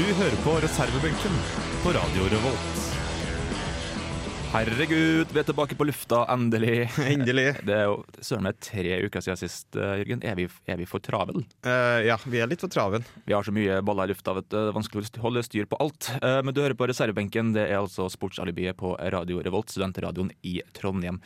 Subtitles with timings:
[0.00, 1.34] hører på reservebenken
[1.82, 2.78] på Radio Revolt.
[4.52, 6.88] Herregud, vi er tilbake på lufta, endelig.
[7.00, 7.54] Endelig.
[7.68, 10.24] Det er jo søren meg tre uker siden sist, eh, Jørgen.
[10.28, 11.44] Er vi, er vi for travel?
[11.64, 13.04] Uh, ja, vi er litt for travel.
[13.24, 14.56] Vi har så mye baller i lufta, vet du.
[14.56, 16.10] Det er vanskelig å holde styr på alt.
[16.20, 17.54] Uh, Men du hører på reservebenken.
[17.56, 21.20] Det er altså sportsalibiet på Radio Revolt, studentradioen i Trondheim.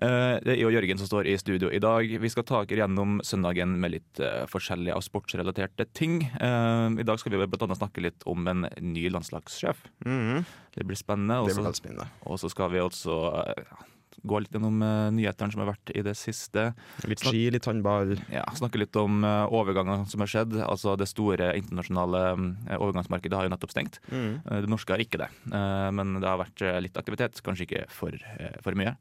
[0.00, 2.08] Eh, Det er jo Jørgen som står i studio i dag.
[2.22, 6.22] Vi skal ta dere gjennom søndagen med litt eh, forskjellige av sportsrelaterte ting.
[6.40, 9.84] Eh, I dag skal vi annet snakke litt om en ny landslagssjef.
[10.06, 10.44] Mhm.
[10.74, 11.42] Det blir spennende.
[11.46, 12.08] Det blir spennende.
[12.24, 13.18] Og så skal vi også
[14.20, 14.80] gå litt gjennom
[15.16, 16.74] nyhetene som har vært i det siste.
[17.08, 18.18] Litt ski, litt håndball.
[18.32, 20.56] Ja, Snakke litt om overganger som har skjedd.
[20.64, 22.22] Altså Det store internasjonale
[22.76, 23.98] overgangsmarkedet har jo nettopp stengt.
[24.12, 25.30] Eh, Det norske har ikke det,
[25.92, 27.42] men det har vært litt aktivitet.
[27.42, 28.12] Kanskje ikke for,
[28.62, 28.96] for mye.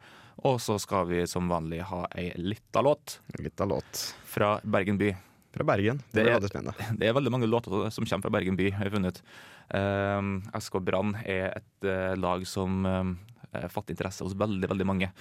[0.48, 4.04] Og så skal vi som vanlig ha ei lita låt Litt av låt.
[4.26, 5.14] fra Bergen by.
[5.52, 6.02] Fra Bergen.
[6.12, 6.96] Det Det er-.
[6.98, 9.22] Det er veldig mange låter som kommer fra Bergen by, har jeg funnet ut.
[9.70, 15.12] Eh, SK Brann er et uh, lag som uh, fatter interesse hos veldig, veldig mange.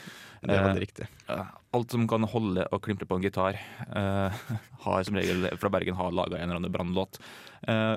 [0.43, 1.09] Det er Eh, veldig riktig.
[1.29, 3.59] Ja, alt som kan holde og klimpre på en gitar,
[3.95, 4.31] eh,
[4.85, 7.19] har som regel fra Bergen har laga en eller annen Brann-låt.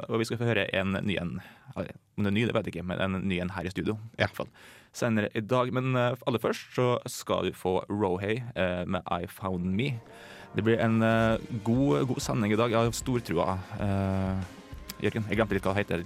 [0.09, 1.39] og vi skal få høre en ny en.
[1.75, 3.93] Om det er ny, det vet jeg ikke, men en ny en her i studio.
[4.17, 4.47] i hvert fall.
[4.91, 5.71] Senere i dag.
[5.73, 9.93] Men eh, aller først så skal du få Rohay eh, med I Found Me.
[10.55, 12.73] Det blir en eh, god, god sending i dag.
[12.73, 13.55] Jeg har stortrua.
[15.01, 16.03] Jørgen, jeg glemte litt hva det heter.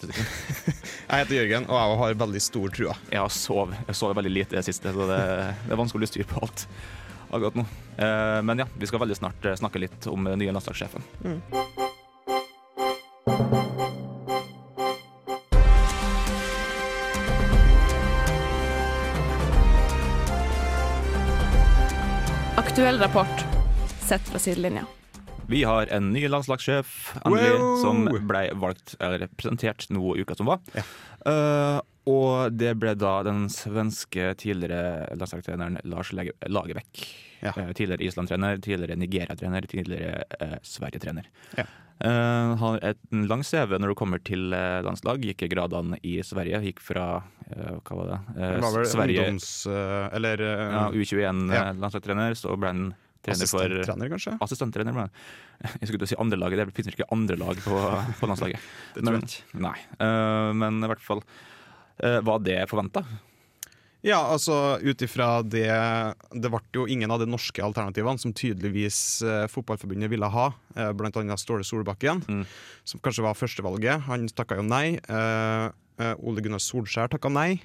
[1.10, 2.94] Jeg heter Jørgen, og jeg har veldig stor trua.
[3.12, 5.20] Jeg har sov, jeg sov veldig lite i det siste, så det,
[5.68, 6.64] det er vanskelig å styre på alt
[7.28, 7.66] akkurat nå.
[8.48, 11.04] Men ja, vi skal veldig snart snakke litt om den nye landslagssjefen.
[22.76, 23.46] Aktuell rapport
[24.00, 24.82] sett fra sidelinja.
[25.48, 27.78] Vi har en ny landslagssjef endelig, Wow!
[27.80, 30.60] som ble valgt, eller presentert nå i uka som var.
[30.76, 30.84] Ja.
[31.24, 31.78] Uh,
[32.12, 37.06] og det ble da den svenske tidligere landslagstreneren Lars Lage- Lagerbäck.
[37.40, 37.54] Ja.
[37.56, 41.32] Uh, tidligere Island-trener, tidligere Nigeria-trener, tidligere uh, Sverige-trener.
[41.56, 41.70] Ja.
[42.04, 45.24] Han har et en lang CV når det kommer til uh, landslag.
[45.24, 46.60] Gikk gradene i Sverige.
[46.68, 48.20] Gikk fra uh, hva var det?
[48.36, 49.50] Det var Sverige ungdoms...
[50.12, 51.66] Eller ja, U21 Ja.
[52.36, 52.84] Så ble han
[53.26, 54.36] trener for assistenttrener, kanskje?
[54.44, 55.14] Assistenttrener, men
[55.80, 56.62] jeg skulle til å si andre laget.
[56.62, 57.80] Det finnes ikke andre lag på,
[58.20, 58.68] på landslaget.
[58.98, 59.62] Det tror Men- jeg ikke.
[59.66, 59.78] Nei,
[60.62, 63.06] men i hvert fall uh, Var det forventa?
[64.06, 69.00] Ja, altså ut ifra det Det ble jo ingen av de norske alternativene som tydeligvis
[69.26, 70.44] eh, Fotballforbundet ville ha,
[70.76, 72.44] eh, annet Ståle Solbakken, Mm.
[72.86, 74.06] som kanskje var førstevalget.
[74.06, 75.00] Han takka jo nei.
[75.10, 75.66] Eh,
[76.00, 77.62] eh, Ole Gunnar Solskjær takka nei.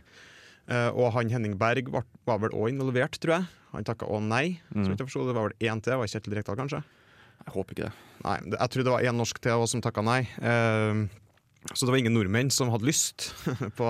[0.71, 3.47] Eh, og han Henning Berg var, var vel òg involvert, tror jeg.
[3.75, 4.61] Han takka òg nei.
[4.73, 4.85] Mm.
[4.85, 5.99] Så vidt jeg det var vel én til.
[6.01, 6.81] Var Kjetil Rekdal, kanskje?
[7.45, 7.93] Jeg håper ikke det.
[8.25, 10.21] Nei, jeg tror det var én norsk til som takka nei.
[10.41, 11.05] Eh,
[11.75, 13.33] så det var ingen nordmenn som hadde lyst
[13.79, 13.89] på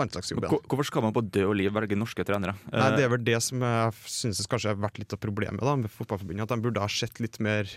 [0.00, 0.48] landslagsjobben.
[0.68, 2.54] Hvorfor skal man på død og liv velge norske trenere?
[2.72, 5.60] Nei, Eh, Det er vel det som jeg synes kanskje har vært litt av problemet
[5.60, 6.42] da, med Fotballforbundet.
[6.42, 7.68] At de burde ha sett litt mer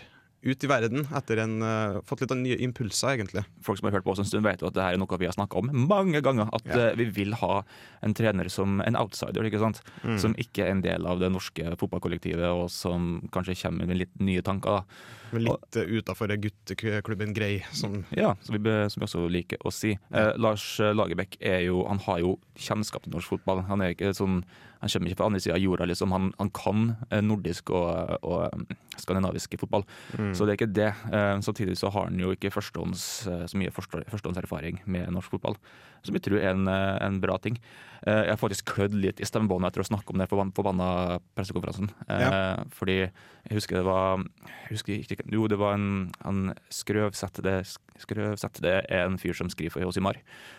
[0.46, 3.42] ut i verden etter en uh, Fått litt av nye impulser, egentlig.
[3.66, 5.18] Folk som har hørt på oss en stund, vet jo at det her er noe
[5.18, 6.48] vi har snakka om mange ganger.
[6.54, 6.78] At Ja.
[6.90, 7.62] eh, vi vil ha
[8.06, 9.82] en trener som en outsider, ikke sant?
[10.04, 10.18] Mm.
[10.22, 14.14] som ikke er en del av det norske fotballkollektivet, og som kanskje kommer med litt
[14.20, 14.80] nye tanker.
[14.80, 14.84] da.
[15.32, 17.64] Men litt uh, utafor gutteklubben Grei.
[17.72, 19.96] Som, Ja, som vi, be- som vi også liker å si.
[20.14, 23.64] Eh, Lars Lagerbäck er jo, han har jo kjennskap til norsk fotball.
[23.68, 24.44] Han er ikke sånn,
[24.86, 25.88] han kommer ikke fra andre sida av jorda.
[25.90, 26.14] Liksom.
[26.14, 28.66] Han, han kan eh, nordisk og, og um,
[28.96, 29.84] skandinavisk fotball,
[30.16, 30.32] Mm.
[30.34, 30.92] så det er ikke det.
[31.12, 35.30] Eh, samtidig så har han jo ikke førstehånds, eh, så mye første- førstehåndserfaring med norsk
[35.34, 35.56] fotball,
[36.06, 37.58] som jeg tror er en, eh, en bra ting.
[38.06, 41.18] Eh, jeg har faktisk klødd litt i stemmebåndet etter å snakke om det på forbanna
[41.36, 41.90] pressekonferansen.
[42.08, 42.64] Ja.
[42.70, 44.22] Fordi jeg husker det var
[44.70, 47.64] husker ikke, Jo, det var en en Skrøvseth det,
[47.98, 50.16] Skrøvseth, det er en fyr som skriver for Josimar,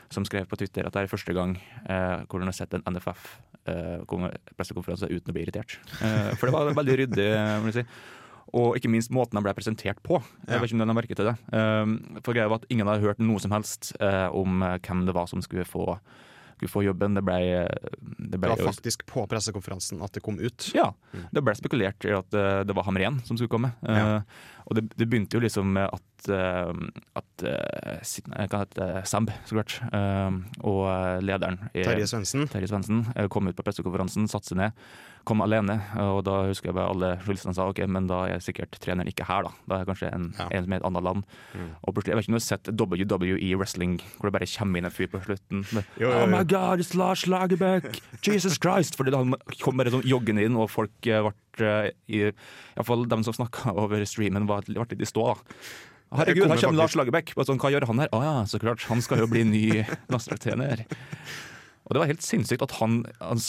[0.10, 1.58] som skrev på Twitter at det er første gang
[1.88, 2.84] eh, hvor han har sett en
[4.26, 5.78] NFF-pressekonferanse uten å bli irritert.
[6.02, 7.28] Eh, for det var veldig ryddig,
[7.64, 7.86] vil jeg si.
[8.58, 10.22] Og ikke minst måten han ble presentert på.
[10.48, 10.60] Jeg Ja.
[10.62, 11.36] vet ikke om den har merket til det.
[11.52, 15.06] Um, for greia var at Ingen hadde hørt noe som helst eh, om eh, hvem
[15.06, 16.00] det var som skulle få
[16.58, 17.14] skulle få jobben.
[17.18, 17.40] Det ble,
[18.18, 20.70] det Det var faktisk på pressekonferansen at det kom ut.
[20.74, 20.92] ja,
[21.32, 23.74] det ble spekulert i at eh, det var Hamren som skulle komme.
[23.86, 24.18] Ja.
[24.18, 24.22] Uh,
[24.68, 26.74] og det, det begynte jo liksom med at, uh,
[27.16, 29.78] at uh, Samb, så klart,
[30.60, 30.82] og
[31.24, 31.62] lederen
[32.52, 33.06] Terje Svendsen.
[33.32, 34.76] Kom ut på pressekonferansen, satte seg ned,
[35.28, 35.76] kom alene.
[36.00, 39.28] Og da husker jeg bare alle journalistene sa ok, men da er sikkert treneren ikke
[39.28, 39.52] her, da.
[39.68, 40.48] Da er det kanskje en, Ja.
[40.56, 41.24] en som i et annet land.
[41.84, 44.80] Og plutselig, Jeg vet ikke om du har sett WWE wrestling, hvor det bare kommer
[44.82, 45.66] inn en fyr på slutten.
[45.76, 46.24] med, Jo, jo, jo.
[46.24, 48.00] Oh my God, it's Lars Lagerbäck!
[48.24, 48.96] Jesus Christ!
[48.96, 51.28] Fordi han kom bare sånn joggende inn, og folk eh,
[51.58, 52.32] ble i
[52.78, 55.34] Iallfall dem som snakka over streamen, ble litt i stå.
[55.34, 55.60] da.
[56.18, 57.34] Herregud, her kommer Lars Lagerbäck!
[57.36, 58.08] Sånn, hva gjør han her?
[58.16, 59.64] Å ja, så klart, han skal jo bli ny
[60.14, 60.86] landslagstrener.
[61.88, 63.40] Og det var helt sinnssykt at han, han,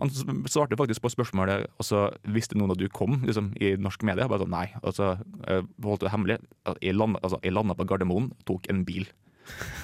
[0.00, 0.12] han
[0.48, 4.28] svarte faktisk på spørsmålet altså, Visste noen at du kom liksom, i norsk media?
[4.30, 4.68] Bare sånn, nei.
[4.80, 6.38] Altså, jeg holdt det hemmelig.
[6.80, 9.04] Jeg landa, altså, jeg landa på Gardermoen, tok en bil.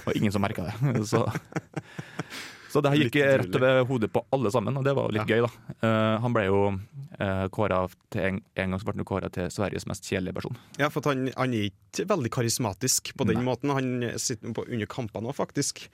[0.07, 1.05] Og ingen som merka det.
[1.13, 1.27] Så,
[2.69, 5.31] så det her gikk rett over hodet på alle sammen, og det var jo litt
[5.31, 5.51] gøy, da.
[5.81, 7.81] Uh, han ble jo uh, kåra
[8.13, 10.59] til en, en gang så ble han kåra til Sveriges mest kjedelige person.
[10.81, 13.47] Ja, for han, han er ikke veldig karismatisk på den Nei.
[13.49, 13.73] måten.
[13.73, 15.87] Han sitter på under kampene òg, faktisk.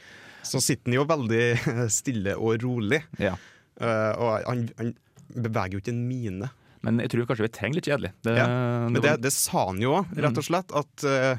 [0.45, 1.45] Så sitter han jo veldig
[2.01, 3.05] stille og rolig.
[3.23, 3.37] Ja.
[3.79, 4.95] Uh, og han, han
[5.35, 6.51] beveger jo ikke en mine.
[6.85, 8.13] Men jeg tror kanskje vi trenger litt kjedelig.
[8.27, 8.49] Det, Ja,
[8.91, 10.75] Men det, det sa han jo òg, rett og slett.
[10.77, 11.39] At uh,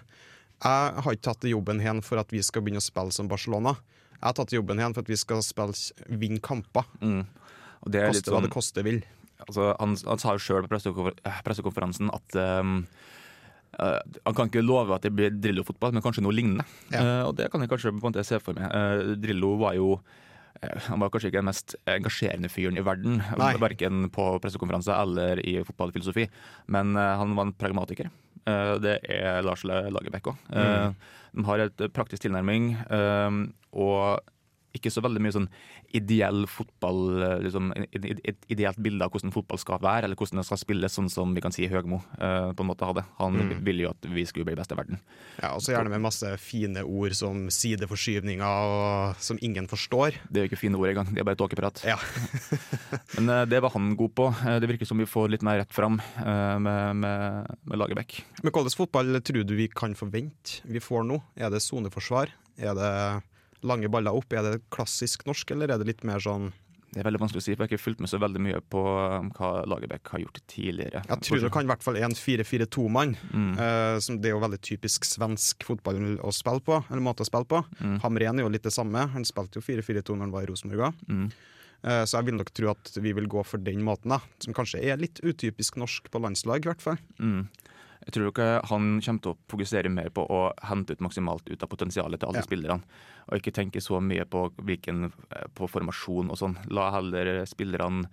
[0.55, 3.75] jeg har ikke tatt jobben hen for at vi skal begynne å spille som Barcelona.
[4.25, 5.75] Jeg har tatt jobben igjen for at vi skal spille,
[6.09, 6.87] vinne kamper.
[6.97, 7.25] mm.
[7.85, 9.03] Koste hva sånn- det koste vil.
[9.45, 10.79] altså, han, han sa jo sjøl på
[11.13, 12.79] eh, pressekonferansen at um,
[13.75, 16.63] Uh, han kan ikke love at det blir Drillo-fotball, men kanskje noe lignende.
[16.93, 17.01] Ja.
[17.01, 18.71] Uh, og det kan jeg kanskje på en måte se for meg.
[18.71, 19.97] Uh, Drillo var jo
[20.63, 23.17] han var kanskje ikke den mest engasjerende fyren i verden,
[23.59, 26.23] verken på pressekonferanse eller i fotballfilosofi,
[26.71, 28.07] men han var en pragmatiker.
[28.45, 30.39] Eh, det er Lars Lagerbäck òg.
[30.53, 30.95] Mm.
[31.35, 33.39] De har et praktisk tilnærming, eh,
[33.73, 34.21] og
[34.77, 35.47] ikke så veldig mye sånn
[35.95, 40.45] ideell fotball, eh, liksom, et, ideelt bilde av hvordan fotball skal være, eller hvordan det
[40.47, 43.05] skal spilles, sånn som vi kan si Høgmo eh, på en måte hadde.
[43.19, 43.63] Han Mm.
[43.65, 44.99] ville jo at vi skulle bli best i verden.
[45.41, 50.15] Ja, og så gjerne med masse fine ord som sideforskyvninger og, som ingen forstår.
[50.29, 51.83] Det er jo ikke fine ord engang, det er bare tåkeprat.
[51.87, 51.97] Ja.
[53.17, 54.29] Men eh, det var han god på.
[54.61, 58.19] Det virker som vi får litt mer rett fram med, med, med Lagerbäck.
[58.43, 61.19] Men hvilken fotball tror du vi kan forvente vi får nå?
[61.35, 62.31] Er det soneforsvar?
[62.57, 62.91] Er det
[63.63, 64.33] lange baller opp?
[64.33, 66.51] Er det klassisk norsk, eller er det litt mer sånn
[66.91, 68.59] Det er veldig vanskelig å si, for jeg har ikke fulgt med så veldig mye
[68.71, 71.01] på um, hva Lagerbäck har gjort tidligere.
[71.09, 73.17] Jeg tror det kan i hvert fall en 4-4-2-mann.
[73.33, 73.49] Mm.
[73.59, 76.77] Eh, som det er jo veldig typisk svensk fotball å spille på.
[76.87, 77.59] Eller måte å spille på.
[77.81, 77.97] Mm.
[78.05, 79.09] Hamren er jo litt det samme.
[79.11, 81.03] Han spilte jo 4-4-2 når han var i Rosenborg òg.
[81.11, 81.27] Mm.
[81.85, 84.21] Eh, så jeg vil nok tro at vi vil gå for den måten, da.
[84.41, 87.01] Som kanskje er litt utypisk norsk på landslag, i hvert fall.
[87.19, 87.45] Mm.
[88.05, 91.63] Jeg tror ikke han kommer til å fokusere mer på å hente ut maksimalt ut
[91.65, 92.45] av potensialet til alle Ja.
[92.45, 92.83] spillerne,
[93.27, 96.57] og ikke tenke så mye på, hvilken, eh, på formasjon og sånn.
[96.69, 98.09] La heller spillerne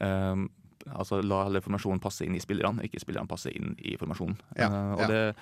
[0.00, 0.50] um,
[0.90, 4.34] Altså La heller formasjonen passe inn i spillerne, ikke spillerne passe inn i formasjonen.
[4.58, 5.06] Ja, uh, og ja.
[5.06, 5.36] det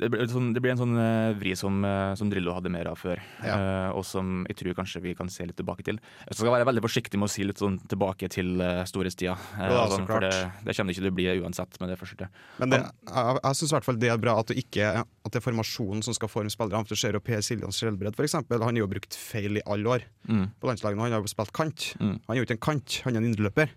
[0.00, 2.88] det blir, sånn, det blir en sånn uh, vri som, uh, som Drillo hadde mer
[2.88, 3.56] av før, Ja.
[3.90, 5.98] uh, og som jeg tror kanskje vi kan se litt tilbake til.
[6.30, 8.56] Jeg skal være veldig forsiktig med å si litt sånn tilbake til
[8.88, 9.34] storhetstida.
[9.60, 10.32] Ja, sånn, for det,
[10.64, 12.28] det kommer det ikke til å bli uansett med det første.
[12.58, 15.38] Men det, jeg, jeg syns i hvert fall det er bra at ikke At det
[15.42, 16.82] er formasjonen som skal forme spillerne.
[16.88, 18.64] For du ser jo Per Siljan Skjelbred, eksempel.
[18.64, 20.48] Han har jo brukt feil i alle år Mm.
[20.62, 20.96] på landslaget.
[20.96, 21.02] nå.
[21.02, 21.92] Han har jo spilt kant.
[22.00, 22.16] Mm.
[22.28, 23.70] Han er jo ikke en kant, han er en indreløper.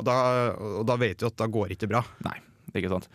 [0.00, 2.02] Og og da vet du at da går ikke bra.
[2.24, 2.36] Nei,
[2.68, 3.08] det er ikke sant.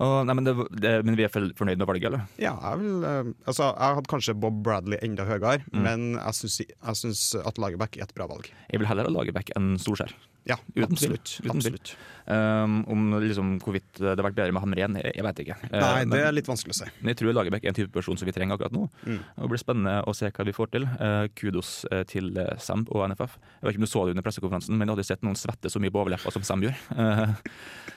[0.00, 2.22] Og, nei, men, det, det, men vi er fornøyd med valget, eller?
[2.40, 5.82] Ja, jeg vil eh, Altså, jeg hadde kanskje Bob Bradley enda høyere, Mm.
[5.84, 8.48] men jeg syns at Lagerbäck er et bra valg.
[8.72, 10.14] Jeg vil heller ha Lagerbäck enn Solskjær.
[10.48, 11.12] Ja, Uten tvil.
[11.16, 11.34] absolutt.
[11.44, 11.74] Uten tvil.
[11.76, 11.96] absolutt.
[12.30, 15.56] Um, om liksom, hvorvidt det hadde vært bedre med Hamren, jeg, jeg vet ikke.
[15.72, 16.88] Nei, det er litt vanskelig å si.
[17.00, 18.84] men jeg tror Lagerbäck er en type person som vi trenger akkurat nå.
[19.02, 19.16] Mm.
[19.40, 20.86] Det blir spennende å se hva vi får til.
[21.00, 23.34] Uh, kudos eh, til eh, Samb og NFF.
[23.40, 25.72] Jeg vet ikke om du så det under pressekonferansen, men jeg hadde sett noen svette
[25.72, 26.78] så mye på overleppa som Samb gjør.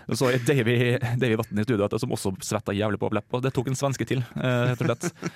[0.03, 3.39] Uh, så Davy, Davy Vatn i studio at- som også svetta jævlig på overleppa.
[3.45, 5.31] Det tok en svenske til, eh, rett og slett.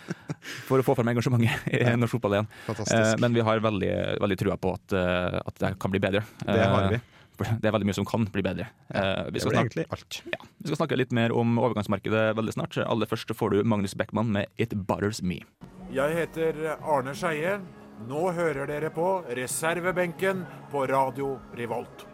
[0.67, 2.49] For å få fram engasjementet i norsk fotball igjen.
[2.67, 4.97] Uh, men vi har veldig, veldig trua på at,
[5.39, 6.25] at det kan bli bedre.
[6.43, 6.96] det har vi.
[7.45, 8.67] Eh, Det er veldig mye som kan bli bedre.
[8.93, 9.85] Ja, vi, Det skal snakke,
[10.33, 12.77] ja, vi skal snakke litt mer om overgangsmarkedet veldig snart.
[12.85, 15.43] Aller først får du Magnus Beckmann med 'It Butters Me'.
[15.91, 17.59] Jeg heter Arne Skeie.
[18.07, 22.05] Nå hører dere på reservebenken på Radio Revolt.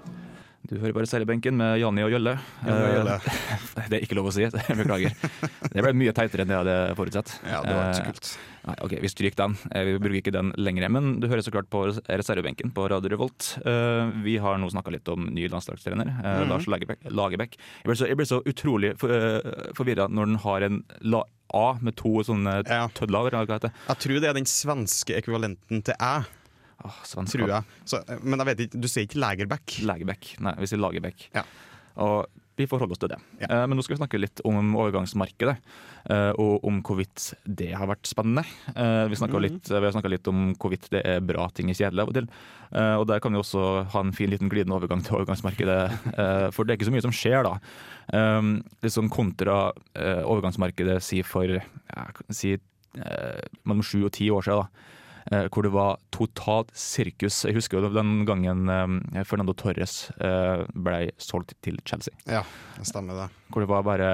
[0.64, 2.38] Du hører på reservebenken med Janni og Jølle.
[2.64, 3.16] Janne og Jølle.
[3.20, 4.46] Eh, det er ikke lov å si,
[4.80, 5.12] beklager.
[5.74, 7.34] Det ble mye teitere enn det jeg hadde forutsett.
[7.50, 8.30] Ja, det var ikke Eh, kult.
[8.64, 9.58] Nei, ok, Vi stryker den.
[9.76, 10.88] Eh, Vi bruker ikke den lenger.
[10.96, 13.50] Men du hører så klart på reservebenken på Radio Revolt.
[14.24, 16.48] Vi har nå snakka litt om ny landslagstrener, mm -hmm.
[16.50, 17.58] Lars Lagerbäck.
[17.84, 19.10] Jeg ble så, jeg ble så utrolig for,
[19.76, 22.88] forvirra når den har en la A med to sånne Ja.
[22.88, 23.30] tødler.
[23.30, 26.24] Jeg tror det er den svenske ekvivalenten til æ.
[26.84, 27.82] Åh, tror jeg.
[27.88, 29.80] Så, eh, men jeg vet ikke, du sier ikke Lagerbäck?
[29.88, 30.34] Lagerbäck.
[30.44, 31.30] Nei, vi sier Lagerbäck.
[31.36, 31.46] Ja.
[32.04, 32.26] Og
[32.56, 33.18] vi får holde oss til det.
[33.42, 33.48] Ja.
[33.48, 35.56] Eh, men nå skal vi snakke litt om overgangsmarkedet,
[36.14, 38.44] eh, og om hvorvidt det har vært spennende.
[38.76, 39.38] Eh, vi, mm.
[39.42, 42.20] Litt, vi har snakka litt om hvorvidt det er bra ting i kjedelig av og
[42.20, 42.30] til.
[42.70, 45.82] Eh, og der kan vi også ha en fin liten glidende overgang til overgangsmarkedet,
[46.14, 47.58] eh, for det er ikke så mye som skjer da.
[48.84, 52.58] Litt sånn kontra eh, overgangsmarkedet si for ja, si,
[53.00, 54.62] eh, mellom sju og ti år siden.
[54.62, 54.92] da eh,
[55.30, 57.44] hvor det var totalt sirkus.
[57.48, 62.14] Jeg husker jo den gangen eh, Fernando Torres eh, ble solgt til Chelsea.
[62.28, 62.44] Ja,
[62.78, 63.30] det stemmer det.
[63.54, 64.10] Hvor det var bare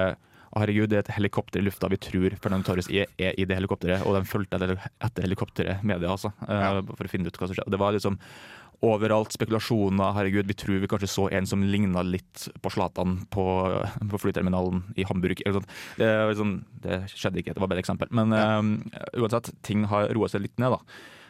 [0.50, 1.86] Herregud, det er et helikopter i lufta.
[1.92, 4.02] Vi tror Fernando Torres er, i det helikopteret.
[4.02, 6.80] Og de fulgte etter, helikopteret, media, altså, eh, Ja.
[6.82, 7.70] for å finne ut hva som skjedde.
[7.70, 8.18] Det var liksom
[8.86, 10.14] overalt spekulasjoner.
[10.16, 13.44] Herregud, vi tror vi kanskje så en som ligna litt på Zlatan på,
[14.10, 15.42] på flyterminalen i Hamburg.
[15.44, 15.74] eller sånt.
[16.00, 18.08] Det, sånn, det skjedde ikke, det var bare et eksempel.
[18.16, 20.80] Men eh, uansett, ting har roa seg litt ned, da.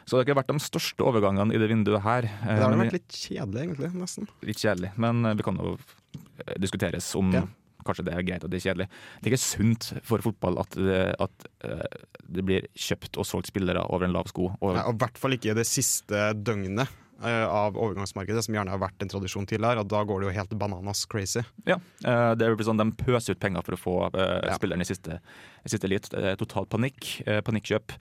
[0.06, 2.26] Så det har ikke vært de største overgangene i det vinduet her.
[2.42, 3.90] Det har vært litt kjedelig, egentlig.
[4.00, 4.30] nesten.
[4.46, 7.44] litt kjedelig, men eh, vi kan jo eh, diskuteres om Ja.
[7.86, 8.88] kanskje det er greit at det er kjedelig.
[9.20, 13.50] Det er ikke sunt for fotball at det, at, eh, det blir kjøpt og solgt
[13.52, 14.50] spillere over en lav sko.
[14.60, 16.90] Og, i hvert fall ikke det siste døgnet
[17.28, 19.80] av overgangsmarkedet, som gjerne har vært en tradisjon tidligere.
[19.84, 21.42] Og da går det jo helt bananas crazy.
[21.66, 24.56] ja, eh, det er jo sånn, De pøser ut penger for å få eh, Ja.
[24.56, 25.20] spilleren i siste,
[25.64, 26.08] i siste elit.
[26.10, 27.22] Det er total panikk.
[27.26, 27.92] eh, panikkjøp.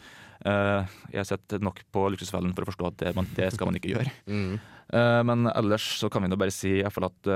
[0.45, 3.67] Eh, jeg har sett nok på Luksusfellen for å forstå at det, man, det skal
[3.67, 4.11] man ikke gjøre.
[4.89, 7.27] Eh, men ellers så kan vi nå bare si i hvert fall at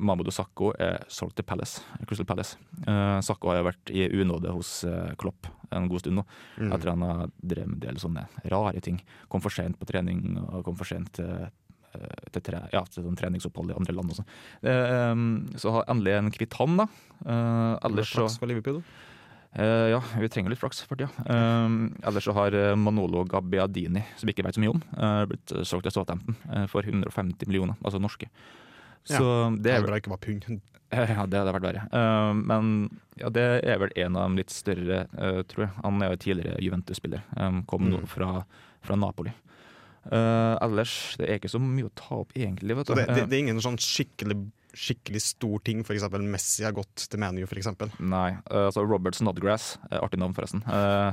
[0.00, 2.56] Mamadou Sakho er solgt til Palace, Crystal Palace.
[3.20, 6.24] Sakho har jo vært i unåde hos eh, Klopp en god stund nå,
[6.58, 6.72] Mm.
[6.72, 9.00] etter han har drevet med en del sånne rare ting.
[9.28, 11.48] Kom for sent på trening og kom for sent til,
[11.94, 14.10] eh, til, tre, ja, til sånn treningsopphold i andre land.
[14.10, 14.28] og sånn.
[14.62, 16.86] Eh, um, så har endelig en kvitt han, da.
[17.26, 18.82] Eh, ellers så for Liverpool.
[19.54, 21.10] Eh, ja, vi trenger litt flaks for tida.
[21.28, 25.26] Uh, ellers så har eh, Manolo Gabbiadini, som vi ikke vet så mye om, uh,
[25.28, 28.30] blitt eh, solgt til Southampton eh, for 150 millioner, altså norske.
[29.04, 29.20] Så
[29.60, 30.60] det er bra ikke var pund.
[30.92, 31.82] Ja, det hadde vært verre.
[31.92, 32.72] Uh, men
[33.16, 35.72] ja, det er vel en av de litt større, uh, tror jeg.
[35.84, 37.22] Han er jo tidligere Juventus-spiller.
[37.36, 38.08] Um, kom nå Mm.
[38.10, 38.32] fra,
[38.84, 39.32] fra Napoli.
[40.02, 42.94] Uh, ellers, det er ikke så mye å ta opp egentlig, vet du.
[42.98, 44.36] det, det, Eh, det er ingen sånn skikkelig,
[44.74, 46.08] skikkelig stor ting, f.eks.
[46.26, 47.68] Messi har gått til ManU, f.eks.
[48.00, 48.30] Nei.
[48.50, 50.64] eh, altså Robert Snodgrass, eh, artig navn forresten.
[50.66, 51.12] Eh,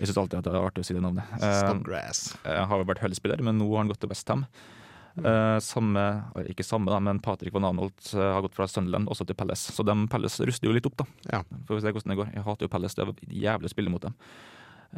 [0.00, 1.30] jeg syns alltid at det er artig å si det navnet.
[1.38, 2.24] Eh, Snodgrass.
[2.44, 4.44] han har jo vært Hull-spiller, men nå har han gått til Westham.
[4.48, 4.80] Mm.
[5.14, 6.02] Uh, samme,
[6.50, 9.62] ikke samme, da, men Patrick van Anholt eh, har gått fra Sunderland også til Pelles.
[9.76, 11.06] Så de Pelles ruster jo litt opp, da.
[11.30, 11.40] Ja.
[11.68, 12.32] Får vi se hvordan det går.
[12.34, 14.16] Jeg hater jo Pelles, det er jævlig å spille mot dem.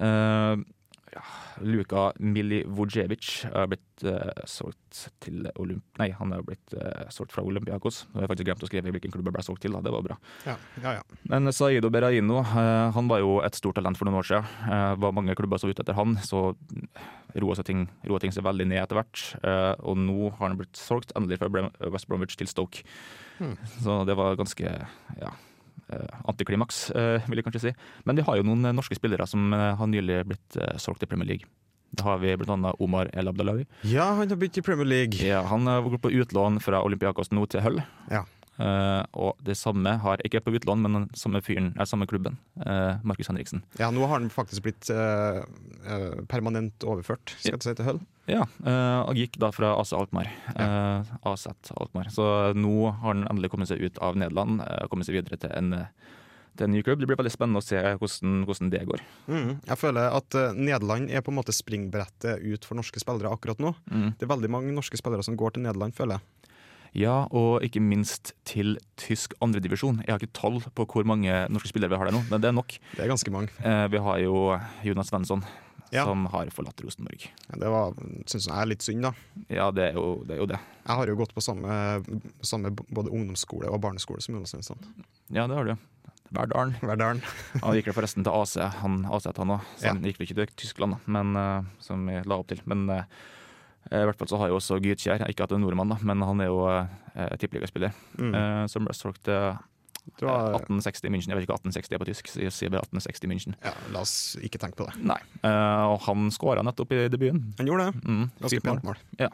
[0.01, 0.55] Eh,
[1.15, 1.23] ja,
[1.65, 5.85] Luka Milivojevic har blitt uh, solgt til Olymp...
[6.01, 8.05] Nei, han har blitt uh, solgt fra Olympiakos.
[8.11, 9.85] Nå har jeg faktisk glemt å skrive hvilken klubb han ble solgt til, da.
[9.87, 10.19] det var bra.
[10.49, 11.21] Ja, ja, ja.
[11.31, 14.57] Men Saido Beraino uh, han var jo et stort talent for noen år siden.
[14.67, 16.43] Eh, var mange klubber som var ute etter han, så
[17.37, 19.25] roa ting, roa ting seg veldig ned etter hvert.
[19.43, 21.51] Eh, og nå har han blitt solgt endelig fra
[21.93, 22.85] West Bromwich til Stoke.
[23.39, 23.57] Hmm.
[23.83, 25.43] Så det var ganske ja, eh,
[26.27, 27.75] antiklimaks, eh, vil jeg kanskje si.
[28.05, 31.01] Men vi har jo noen eh, norske spillere som eh, har nylig blitt eh, solgt
[31.05, 31.49] til Premier League.
[31.97, 33.65] Da har vi annet Omar El Abdalawi.
[33.87, 35.21] ja, han har begynt i Premier League.
[35.23, 37.81] Ja, han har gått på utlån fra Olympiakos nå til Hull.
[38.11, 38.25] Ja.
[38.59, 42.39] Eh, og det samme har, ikke på utlån, men den samme fyren, er samme klubben,
[42.65, 43.63] uh, Markus Henriksen.
[43.81, 45.43] Ja, nå har han faktisk blitt eh,
[45.87, 48.01] eh, permanent overført, skal jeg si, til Hull.
[48.27, 50.31] Ja, eh, og gikk da fra AC Alkmaar.
[50.57, 51.47] Uh, AZ
[51.77, 52.09] Alkmaar.
[52.11, 52.25] Så
[52.59, 55.73] nå har han endelig kommet seg ut av Nederland, uh, kommet seg videre til en,
[55.77, 56.15] eh,
[56.57, 56.99] til en ny klubb.
[57.05, 59.05] Det blir veldig spennende å se hvordan, hvordan det går.
[59.31, 63.31] Mm, Jeg føler at uh, Nederland er på en måte springbrettet ut for norske spillere
[63.31, 63.77] akkurat nå.
[63.93, 64.09] Mm.
[64.19, 66.27] Det er veldig mange norske spillere som går til Nederland, føler jeg.
[66.95, 70.03] Ja, og ikke minst til tysk andredivisjon.
[70.07, 72.49] Jeg har ikke tall på hvor mange norske spillere vi har der nå, men det
[72.49, 72.79] er nok.
[72.97, 73.49] Det er ganske mange.
[73.65, 75.45] Eh, vi har jo Jonas Svensson,
[75.93, 76.05] Ja.
[76.05, 77.29] som har forlatt Rosenborg.
[77.51, 79.13] Ja, Det syns jeg er litt synd, da.
[79.49, 80.35] Ja, det er jo det.
[80.35, 80.59] Er jo det.
[80.87, 82.03] Jeg har jo gått på samme,
[82.43, 84.79] samme både ungdomsskole og barneskole som Jonas Svensson.
[85.31, 85.77] Ja, det har du.
[86.33, 86.75] Verdalen.
[86.83, 87.23] Verdalen.
[87.63, 89.61] Han gikk forresten til AC, han AC han òg.
[89.79, 89.93] Så Ja.
[89.95, 92.61] han gikk vel ikke til Tyskland, da, men, eh, som vi la opp til.
[92.67, 93.05] Men eh,
[93.93, 96.23] i hvert fall så har jo også Gytkjær, ikke at det er nordmann, da, men
[96.27, 98.35] han er jo eh, tippeligaspiller, Mm.
[98.35, 99.57] eh, som ble solgt til
[100.21, 101.33] Du 1860 München.
[101.33, 103.57] Jeg vet ikke hva 1860 er på tysk, jeg sier bare 1860 München.
[103.65, 104.95] ja, la oss ikke tenke på det.
[105.03, 105.19] Nei.
[105.43, 107.55] Eh, og han skåra nettopp i debuten.
[107.59, 108.05] Han gjorde det.
[108.07, 108.77] Mm, Ganske mål.
[108.77, 109.31] pent mål.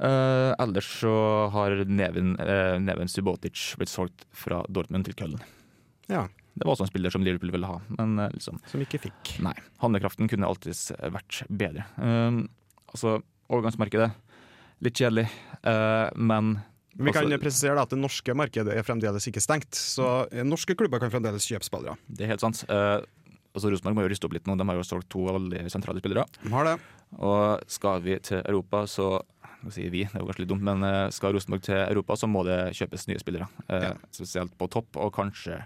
[0.00, 1.12] Eh, ellers så
[1.52, 5.40] har Neven, uh, Neven Subotic blitt solgt fra Dortmund til Köln.
[6.08, 6.26] Ja,
[6.56, 9.34] Det var også en spiller som Liverpool ville ha, men eh, liksom Som ikke fikk.
[9.44, 9.52] Nei.
[9.80, 11.84] Handlekraften kunne alltids vært bedre.
[12.90, 14.10] Altså, overgangsmarkedet
[14.80, 15.26] litt kjedelig,
[15.64, 16.60] eh, men
[16.96, 20.98] Vi kan Altså- presisere at det norske markedet er fremdeles ikke stengt, så norske klubber
[21.00, 21.96] kan fremdeles kjøpe spillere.
[22.10, 22.64] det er helt sant.
[22.68, 23.00] Eh,
[23.54, 26.00] altså Rosenborg må jo ryste opp litt nå, de har jo solgt to veldig sentrale
[26.02, 26.26] spillere.
[26.42, 26.80] De har det.
[27.18, 29.22] Og skal vi til Europa, så
[29.64, 32.14] nå sier vi, det er jo kanskje litt dumt, men eh, skal Rosenborg til Europa,
[32.16, 33.48] så må det kjøpes nye spillere.
[33.68, 33.94] Eh, Ja.
[34.12, 35.64] Spesielt på topp, og kanskje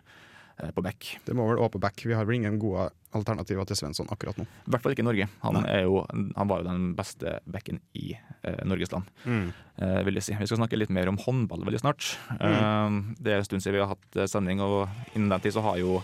[0.74, 1.18] på back.
[1.26, 2.04] Det må vel også på back.
[2.06, 4.44] Vi har vel ingen gode alternativer til Svensson akkurat nå.
[4.44, 5.28] I hvert fall ikke i Norge.
[5.42, 6.00] Han, jo,
[6.36, 9.52] han var jo den beste backen i eh, Norges land, Mm.
[9.78, 10.34] eh, vil jeg si.
[10.38, 12.16] Vi skal snakke litt mer om håndball veldig snart.
[12.38, 15.54] Eh, det er en stund siden vi har hatt eh, sending, og innen den tid
[15.54, 16.02] så har jo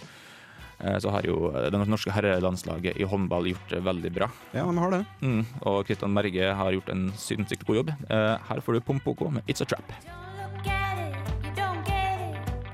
[0.81, 4.31] eh, så har jo det norske herrelandslaget i håndball gjort det veldig bra.
[4.55, 5.03] Ja, de har det.
[5.21, 7.91] Mm, og Kristian Berge har gjort en sinnssykt god jobb.
[8.09, 9.93] Eh, her får du Pompoko med 'It's a Trap'.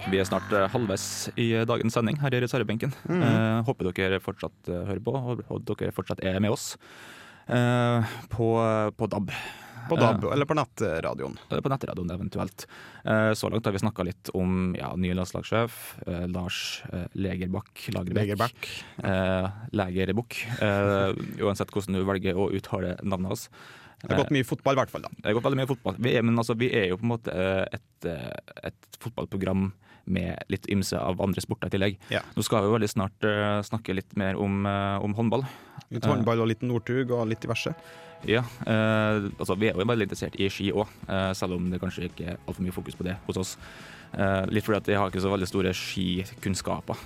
[0.06, 2.92] Vi er snart eh, halvveis i dagens sending her i reservebenken.
[3.10, 5.14] Eh, håper dere fortsatt eh, hører på,
[5.50, 6.76] og dere fortsatt er med oss
[7.50, 8.50] eh, på,
[8.94, 9.32] på DAB.
[9.90, 11.34] På DAB eller på nettradioen.
[11.50, 12.68] Eller på nettradioen eventuelt.
[13.02, 16.60] Eh, så langt har vi snakka litt om ja, ny landslagssjef, eh, Lars
[16.92, 17.88] eh, Legerbakk.
[17.94, 18.70] Lagerbäck.
[19.02, 20.38] Eh, Legerbukk.
[20.62, 23.48] Eh, uansett hvordan du velger å uttale navnet hans.
[24.06, 25.02] Det har gått mye fotball, i hvert fall.
[25.02, 25.10] da.
[25.16, 25.98] Det har gått veldig mye fotball.
[25.98, 29.72] Vi er, men altså, vi er jo på en måte eh, et, eh, et fotballprogram
[30.06, 31.96] med litt ymse av andre sporter i tillegg.
[32.14, 32.20] Ja.
[32.36, 34.62] Nå skal vi jo veldig snart eh, snakke litt mer om,
[35.02, 35.42] om håndball.
[35.94, 37.75] Litt håndball og litt Northug og litt diverse.
[38.26, 40.88] Ja, eh, altså Vi er jo veldig interessert i ski òg,
[41.36, 43.56] selv om det kanskje ikke er altfor mye fokus på det hos oss.
[44.16, 47.02] Eh, litt fordi at jeg har ikke så veldig store skikunnskaper,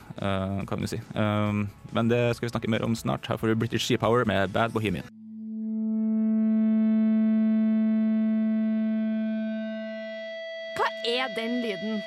[0.69, 1.01] kan vi si.
[1.17, 3.27] Men det skal vi snakke mer om snart.
[3.27, 5.09] Her får du British Ski Power med Bad Bohemian.
[11.31, 12.01] Er den lyden?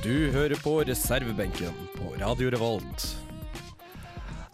[0.00, 3.04] Du hører på reservebenken på Radio Revolt.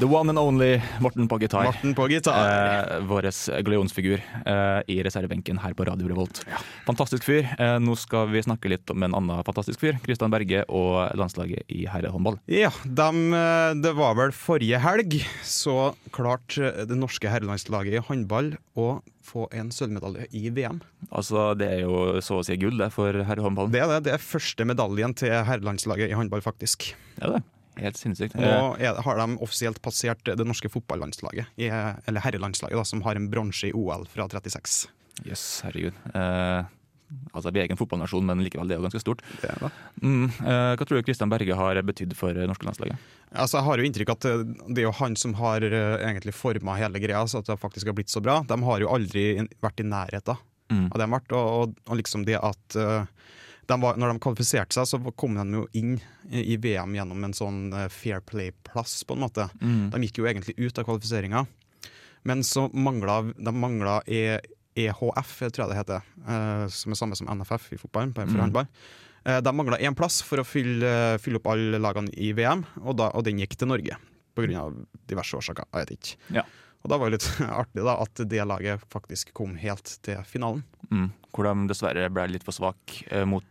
[0.01, 1.69] The one and only Morten på gitar.
[1.69, 2.49] Morten på gitar.
[2.51, 3.29] Eh, Vår
[3.63, 6.43] Gleonsfigur eh, i reservebenken her på Radio Revolt.
[6.89, 7.47] Fantastisk fyr.
[7.63, 10.01] Eh, nå skal vi snakke litt om en annen fantastisk fyr.
[10.03, 12.41] Kristian Berge og landslaget i herrehåndball.
[12.51, 18.57] Ja, dem, eh, det var vel forrige helg så klarte det norske herrelandslaget i håndball
[18.75, 20.83] å få en sølvmedalje i VM.
[21.11, 23.73] Altså, Det er jo så å si gull det for herrehåndballen.
[23.75, 24.03] Det er det.
[24.09, 26.93] Det er første medaljen til herrelandslaget i håndball, faktisk.
[27.17, 27.43] Det er det.
[27.83, 28.37] Helt sinnssykt.
[28.39, 33.19] Nå er, har de offisielt passert det norske fotballandslaget, i, eller herrelandslaget, da, som har
[33.19, 34.85] en bronse i OL fra 36.
[35.27, 35.99] Jøss, herregud.
[36.15, 36.71] Eh,
[37.33, 39.23] altså, Vi er ikke en fotballnasjon, men likevel, det er jo ganske stort.
[39.43, 39.71] Det er det.
[40.03, 42.99] Mm, eh, hva tror du Kristian Berge har betydd for det norske landslaget?
[43.35, 46.35] Altså, jeg har jo inntrykk at eh, det er jo han som har eh, egentlig
[46.37, 48.41] forma hele greia, så at det faktisk har blitt så bra.
[48.49, 49.29] De har jo aldri
[49.65, 50.87] vært i nærheten Mm.
[50.89, 51.33] av det de har vært.
[51.37, 53.05] Og, og, og liksom det at eh,
[53.69, 55.99] de var, når de kvalifiserte seg, så kom de jo inn
[56.33, 59.45] i VM gjennom en sånn eh, fair play-plass, på en måte.
[59.61, 59.91] Mm.
[59.93, 61.45] De gikk jo egentlig ut av kvalifiseringa,
[62.25, 63.99] men så mangla de mangla
[64.77, 68.37] EHF, tror jeg det heter, eh, som er samme som NFF i fotball, bare for
[68.39, 68.45] Mm.
[68.47, 68.67] håndball.
[69.27, 72.97] Eh, de mangla én plass for å fylle, fylle opp alle lagene i VM, og,
[72.97, 73.97] da, og den gikk til Norge.
[74.35, 74.65] Pga.
[75.07, 75.65] diverse årsaker.
[75.73, 76.17] Jeg vet ikke.
[76.35, 76.43] Ja.
[76.85, 80.65] Og da var det litt artig da, at det laget faktisk kom helt til finalen.
[80.91, 81.13] Mm.
[81.33, 83.45] Hvor de dessverre ble litt for svak eh, mot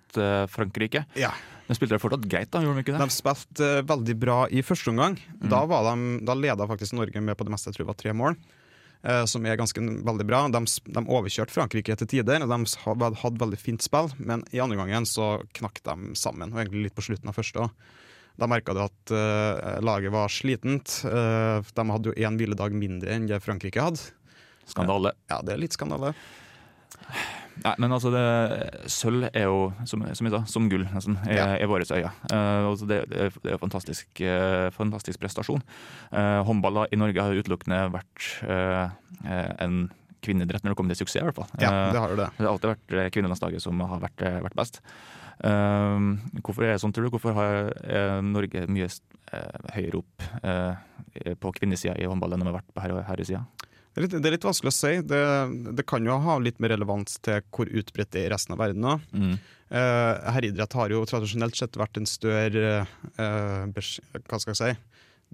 [0.51, 1.05] Frankrike.
[1.15, 1.31] Ja.
[1.67, 3.07] De spilte fortsatt greit, da, gjorde de ikke det?
[3.07, 5.15] De spilte veldig bra i første omgang.
[5.41, 5.47] Mm.
[5.49, 8.01] Da, var de, da leda faktisk Norge med på det meste, jeg tror det var
[8.03, 8.35] tre mål.
[9.03, 10.45] Eh, som er ganske veldig bra.
[10.53, 14.11] De, de overkjørte Frankrike til tider, og de hadde, veldig fint spill.
[14.17, 17.67] Men i andre gangen så knakk de sammen, og egentlig litt på slutten av første
[17.67, 17.85] òg.
[18.41, 21.03] Da merka du at eh, laget var slitent.
[21.05, 24.09] Eh, de hadde jo én hviledag mindre enn det Frankrike hadde.
[24.65, 25.13] Skandale.
[25.29, 26.15] Ja, det er litt skandale.
[27.61, 28.21] Nei, men altså, det,
[28.89, 31.45] sølv er jo, som, som jeg sa, som gull, nesten, i, Ja.
[31.69, 32.09] våre øyne.
[32.33, 35.61] Altså det, det, er- er jo fantastisk, uh, fantastisk prestasjon.
[36.09, 38.89] Uh, håndball i Norge har utelukkende vært eh,
[39.63, 39.77] en
[40.25, 41.49] kvinneidrett når det kommer til suksess, i hvert fall.
[41.61, 42.29] Ja, det har jo det.
[42.37, 44.81] det har alltid vært kvinnelandslaget som har vært, vært best.
[45.43, 47.11] Hvorfor er det sånn, tror du?
[47.13, 48.87] Hvorfor har Norge mye
[49.75, 50.25] høyere opp
[51.43, 53.05] på kvinnesida i håndball enn de har vært på herresida?
[53.09, 53.43] herresida?
[53.93, 54.93] Det er, litt, det er litt vanskelig å si.
[55.05, 55.19] Det,
[55.77, 58.63] det kan jo ha litt mer relevans til hvor utbredt det er i resten av
[58.63, 58.87] verden.
[59.13, 59.35] Mm.
[59.73, 64.73] Eh, herreidrett har jo tradisjonelt sett vært en større eh, bes- Hva skal jeg si?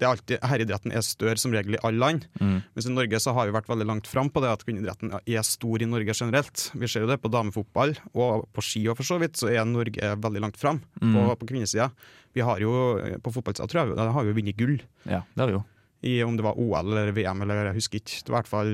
[0.00, 2.22] Det er alltid, herreidretten er større som regel i alle land.
[2.40, 2.54] Mm.
[2.72, 5.42] Mens i Norge så har vi vært veldig langt fram på det at kvinneidretten er
[5.44, 6.70] stor i Norge generelt.
[6.72, 9.66] Vi ser jo det på damefotball, og på ski og for så vidt, så er
[9.68, 11.34] Norge veldig langt fram på, Mm.
[11.36, 11.90] på kvinnesida.
[12.32, 12.72] Vi har jo
[13.20, 14.78] på fotballsida tror jeg, har vi vunnet gull.
[15.04, 15.64] Ja, det har vi jo.
[16.00, 18.22] I, om det var OL eller VM, eller jeg husker ikke.
[18.24, 18.72] Det var i hvert fall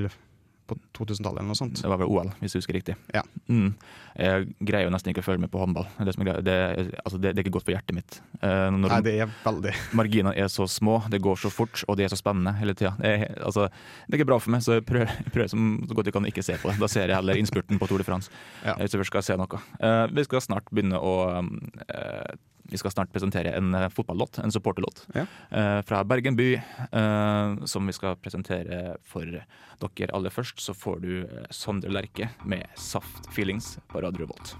[0.67, 1.79] på 2000-tallet eller noe sånt.
[1.79, 2.95] Det var vel OL, hvis jeg husker riktig.
[3.15, 3.23] Ja.
[3.47, 3.69] Mm.
[4.17, 5.87] Jeg greier jo nesten ikke å følge med på håndball.
[6.01, 6.55] Det, det,
[7.03, 8.17] altså det, det er ikke godt for hjertet mitt.
[8.41, 12.07] Når Nei, det er veldig marginene er så små, det går så fort, og det
[12.07, 12.95] er så spennende hele tida.
[12.99, 16.11] Det, altså, det er ikke bra for meg, så jeg prøver, prøver som så godt
[16.11, 16.79] jeg kan ikke se på det.
[16.83, 18.33] Da ser jeg heller innspurten på Tour de France.
[18.65, 18.75] Ja.
[18.81, 19.63] Hvis jeg først skal se noe.
[19.79, 22.35] Eh, vi skal snart begynne å eh,
[22.69, 25.25] vi skal snart presentere en eh, fotballåt, en supporterlåt, Ja.
[25.49, 26.53] eh, fra Bergen by,
[26.91, 30.59] eh, som vi skal presentere for dere aller først.
[30.59, 34.55] Så får du Sondre Lerche med 'Saft Feelings' på Radio Revolt.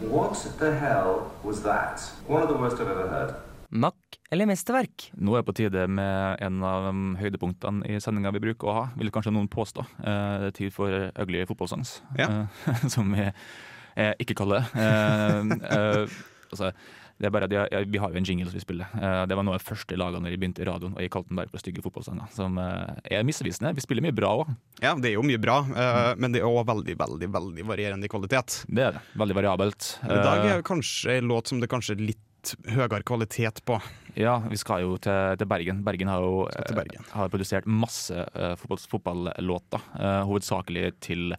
[0.00, 2.00] What the hell was that?
[2.28, 3.34] One of the worst I've ever heard.
[3.70, 3.94] Mack
[4.36, 5.08] eller mesterverk?
[5.16, 8.76] Nå er det på tide med en av de høydepunktene i sendinga vi bruker å
[8.76, 9.86] ha, vil kanskje noen påstå.
[10.04, 12.28] Eh, Det er tid for ugly fotballsongs, Ja.
[12.68, 14.84] eh, som vi eh, ikke kaller det.
[14.84, 16.20] Eh, eh,
[16.52, 16.70] altså,
[17.16, 18.90] det er bare at jeg, jeg, Vi har jo en jingle som vi spiller.
[19.24, 21.30] Det var noe av de første lagene når jeg begynte i radioen, og jeg kalte
[21.32, 22.26] den bare for stygge fotballsanger.
[22.36, 23.70] Som er misvisende.
[23.72, 24.50] Vi spiller mye bra òg.
[24.84, 28.04] Ja, det er jo mye bra, eh, men det er òg veldig, veldig veldig varierende
[28.04, 28.58] i kvalitet.
[28.68, 29.02] Det er det.
[29.16, 29.88] Veldig variabelt.
[30.04, 32.20] I dag er det kanskje en låt som det kanskje er litt
[32.68, 33.78] høyere kvalitet på.
[34.16, 35.82] Ja, vi skal jo til, til Bergen.
[35.86, 37.04] Bergen har jo Bergen.
[37.04, 41.32] eh, har produsert masse eh, fotball, fotballåter, eh, hovedsakelig til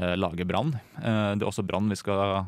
[0.00, 0.70] laget Brann.
[1.02, 2.44] Eh, det er også Brann vi skal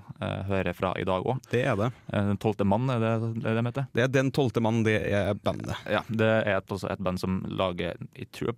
[0.49, 1.41] høre fra i dag òg.
[1.51, 1.89] Det er det.
[2.15, 3.89] Den tolvte mann, er det det de heter?
[3.93, 5.75] Det er Den tolvte mann, det er bandet.
[5.91, 8.55] Ja, det er et, et band som lager jeg tror,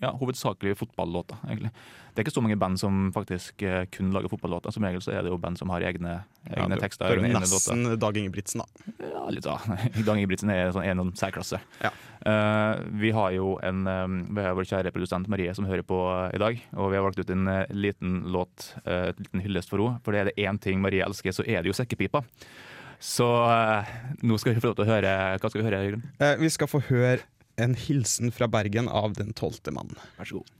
[0.00, 1.70] ja, hovedsakelig fotballåter, egentlig.
[2.14, 4.72] Det er ikke så mange band som faktisk eh, kun lager fotballåter.
[4.74, 6.16] Som regel så er det jo band som har egne,
[6.48, 7.06] Ja, egne det- tekster.
[7.08, 7.76] det er egne, jo låter.
[7.76, 8.94] nesten Dag Ingebrigtsen, da.
[9.06, 9.56] Ja, litt da.
[10.08, 11.60] Dag Ingebrigtsen er sånn en særklasse.
[11.82, 11.90] Ja.
[12.26, 15.98] Uh, vi har jo en, eh, vi har vår kjære produsent Marie som hører på
[16.34, 16.58] i dag.
[16.74, 20.00] Og vi har valgt ut en uh, liten låt, uh, et liten hyllest for henne.
[20.02, 22.24] For det er det én ting Marie elsker, så er det jo sekkepipa.
[22.98, 23.22] Så
[24.26, 26.02] nå skal vi få lov til å høre Hva skal vi høre, Jørgen?
[26.18, 27.20] Eh, vi skal få høre
[27.58, 29.96] en hilsen fra Bergen av Den tolvte mann.
[30.18, 30.54] Vær så god.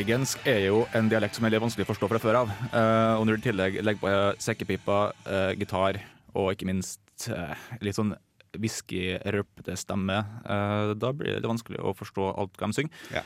[0.00, 2.52] Bergensk er jo en dialekt som er litt vanskelig å forstå fra før av.
[2.72, 5.98] Uh, og når du i tillegg legger på eh, sekkepipa, uh, gitar
[6.32, 7.52] og ikke minst uh,
[7.84, 8.14] litt sånn
[8.56, 13.04] whisky-røpete stemme, da blir det vanskelig å forstå alt hva de synger.
[13.14, 13.20] Ja.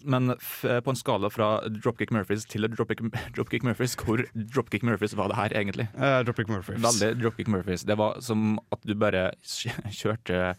[0.00, 3.02] Men på en skala fra Dropkick Murphys til Dropkick,
[3.36, 5.90] Dropkick Murphys, hvor Dropkick Murphys var det her egentlig?
[6.24, 6.80] Dropkick Murphys.
[6.86, 7.84] Veldig Dropkick Murphys.
[7.84, 10.54] Det var som at du bare kjørte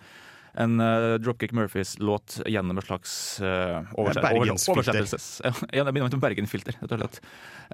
[0.57, 4.73] en uh, Dropkick Murphys-låt gjennom et slags uh, overset Bergensfilter.
[4.73, 5.27] oversettelses...
[5.43, 7.19] Ja, det begynner med om Bergen-filter, rett og slett.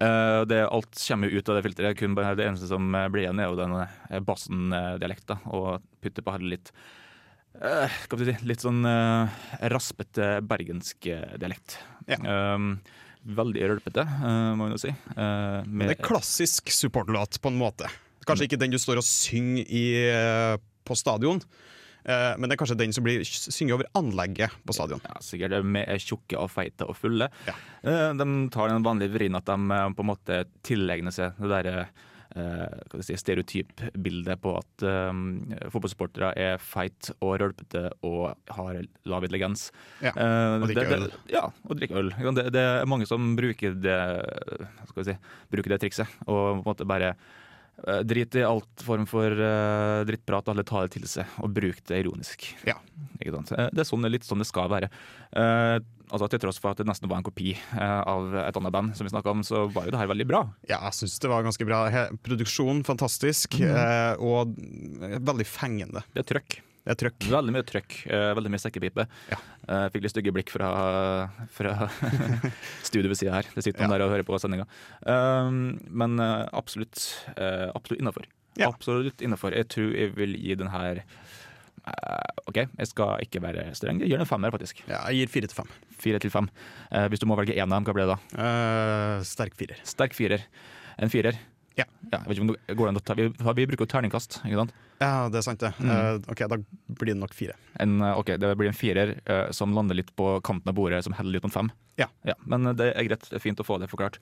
[0.02, 2.00] Eh, det, alt kommer ut av det filteret.
[2.00, 5.42] Kun det eneste som eh, blir igjen, er jo den uh, bassen-dialekta.
[5.54, 6.74] Og putter på her litt
[7.62, 9.30] uh, si Litt sånn uh,
[9.74, 11.78] raspete bergensk eh, dialekt.
[12.10, 12.20] Ja.
[12.56, 12.76] Um,
[13.22, 14.90] veldig rølpete, eh, må man jo si.
[14.90, 17.90] Eh, det er klassisk supportlåt, på en måte.
[18.26, 21.71] Kanskje ikke den du står og synger i, eh, på stadion, eh,
[22.04, 25.02] men det er kanskje den som blir synger over anlegget på stadion.
[25.06, 27.28] Ja, sikkert De er tjukke og feite og fulle.
[27.48, 27.54] Ja.
[27.84, 31.52] Eh, De tar den vanlige vrien at de eh, på en måte tilegner seg det
[31.52, 31.76] derre
[32.36, 35.24] eh, si, stereotypbildet på at um,
[35.74, 39.68] fotballsportere er feit og rølpete og har lav intelligens.
[40.02, 41.06] Ja, Eh, og drikker øl.
[41.32, 42.12] Ja, og drikker øl.
[42.38, 44.00] Det, det er mange som bruker det,
[45.06, 45.16] si,
[45.52, 46.18] bruker det trikset.
[46.26, 47.22] Og på en måte bare eh,
[48.06, 52.04] drit i alt form for uh, drittprat, alle tar det til seg, og bruk det
[52.04, 52.46] ironisk.
[52.68, 52.76] Ja.
[53.22, 53.52] Ikke sant?
[53.56, 54.90] Eh, Det er sånn, litt sånn det skal være.
[55.34, 55.78] Uh,
[56.12, 58.96] altså Til tross for at det nesten var en kopi uh, av et annet band,
[58.98, 60.44] som vi snakka om, så var jo det her veldig bra.
[60.70, 61.84] Ja, jeg syns det var ganske bra.
[61.94, 64.56] He produksjon fantastisk, eh, og
[65.22, 66.04] veldig fengende.
[66.14, 66.60] Det er trøkk.
[66.82, 67.26] Det er trøkk.
[67.30, 67.96] Veldig mye trøkk.
[68.10, 69.04] eh, veldig mye sekkepipe.
[69.30, 69.38] Ja.
[69.70, 70.70] Eh, fikk litt stygge blikk fra,
[71.54, 71.74] fra
[72.88, 73.46] studio ved sida her.
[73.54, 73.98] Det sitter noen Ja.
[74.00, 74.66] der og hører på sendinga.
[75.06, 77.04] Um, men eh, absolutt,
[77.38, 78.26] absolutt innafor.
[78.58, 78.72] Ja.
[78.72, 79.54] Absolutt innafor.
[79.56, 81.04] Jeg tror jeg vil gi den her
[82.46, 84.02] OK, jeg skal ikke være streng.
[84.02, 84.82] Jeg gir den en femmer, faktisk.
[84.90, 85.70] Ja, jeg gir fire til fem.
[86.02, 86.50] Fire til fem.
[87.10, 88.20] Hvis du må velge én av dem, hva blir det da?
[88.38, 89.80] Uh, sterk firer.
[89.88, 90.44] Sterk firer.
[91.02, 91.38] En firer.
[91.80, 91.86] Ja.
[92.90, 94.74] an å ta, vi, vi bruker jo terningkast, ikke sant?
[95.02, 95.72] Ja, det er sant, det.
[95.82, 95.92] Mm.
[95.92, 96.58] Uh, ok, da
[97.00, 97.56] blir det nok fire.
[97.82, 101.04] En, eh, ok, Det blir en firer uh, som lander litt på kanten av bordet,
[101.04, 101.72] som heller litt om fem.
[101.98, 102.08] Ja.
[102.46, 103.26] Men eh, det er greit.
[103.30, 104.20] Det er fint å få det forklart.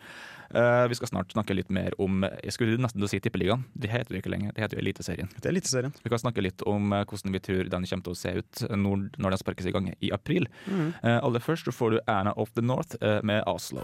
[0.54, 3.68] Uh, vi skal snart snakke litt mer om Jeg skulle nesten si Tippeligaen.
[3.74, 4.56] Det heter jo ikke lenger.
[4.56, 5.32] Det heter jo Eliteserien.
[5.36, 5.96] Det er Eliteserien.
[6.04, 9.10] Vi kan snakke litt om hvordan vi tror den kommer til å se ut når,
[9.20, 10.48] når den sparkes i gang i april.
[10.70, 10.92] Mm.
[11.20, 13.84] Aller først så får du Anna of the North med Oslo.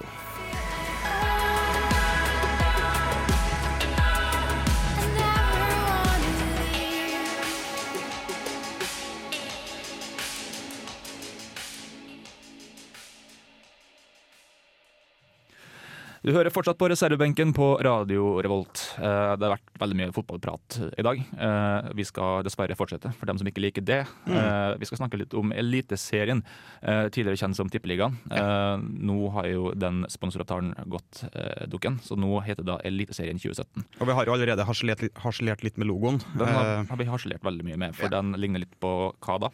[16.25, 18.81] Du hører fortsatt på reservebenken på Radio Revolt.
[18.97, 21.19] Eh, Det har vært veldig mye fotballprat i dag.
[21.21, 24.07] Eh, Vi skal dessverre fortsette, for dem som ikke liker det.
[24.25, 26.41] Eh, Vi skal snakke litt om Eliteserien,
[26.81, 28.17] tidligere kjent som Tippeligaen.
[28.31, 31.29] Eh, Nå har jo den sponsoravtalen gått
[31.69, 33.85] dukken, så nå heter det da Eliteserien 2017.
[34.01, 36.19] Og vi har jo allerede harselert litt, med logoen.
[36.37, 38.21] Den har, har vi harselert veldig mye med, for ja.
[38.21, 39.49] den ligner litt på hva da?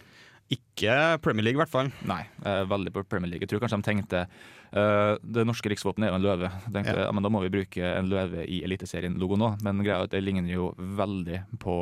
[0.51, 1.91] Ikke Premier League, i hvert fall.
[2.09, 3.45] Nei, veldig på Premier League.
[3.45, 6.49] Jeg tror kanskje de tenkte eh, det norske riksvåpenet er jo en løve.
[6.67, 7.05] Tenkte, Ja.
[7.07, 7.11] ja.
[7.11, 9.61] men Da må vi bruke en løve i Eliteserien-logoen òg.
[9.63, 11.75] Men greia er at det ligner jo veldig på,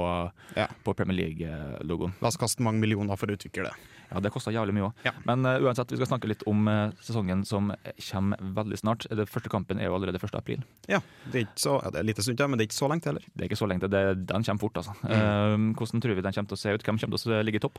[0.55, 0.67] Ja.
[0.83, 2.13] på Premier League-logoen.
[2.21, 3.73] La oss kaste mange millioner for å utvikle det.
[4.11, 4.93] Ja, Det koster jævlig mye òg.
[5.05, 5.13] Ja.
[5.25, 7.71] Men uh, uansett, vi skal snakke litt om uh, sesongen som
[8.09, 9.05] kommer veldig snart.
[9.09, 10.33] Den første kampen er jo allerede 1.
[10.35, 10.63] april.
[10.89, 12.89] Ja, det er ikke så, ja, det er lite stund men det er ikke så
[12.89, 13.25] lenge til heller.
[13.35, 13.89] Det er ikke så lenge til.
[13.93, 14.95] Det, den kommer fort, altså.
[15.03, 15.13] Mm.
[15.13, 16.83] Uh, hvordan tror vi den kommer til å se ut?
[16.83, 17.77] Hvem kommer til å ligge i topp?